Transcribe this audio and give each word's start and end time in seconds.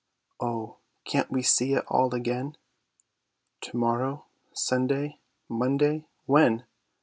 Oh, 0.39 0.77
can't 1.05 1.29
we 1.29 1.43
see 1.43 1.73
it 1.73 1.85
all 1.87 2.15
again? 2.15 2.57
To 3.65 3.77
morrow! 3.77 4.25
Sunday! 4.51 5.19
Monday? 5.47 6.05
When? 6.25 6.63